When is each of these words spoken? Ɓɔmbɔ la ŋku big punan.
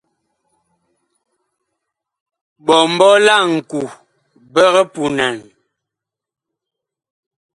Ɓɔmbɔ 2.65 3.09
la 3.25 3.35
ŋku 3.53 3.81
big 4.53 4.75
punan. 4.93 5.35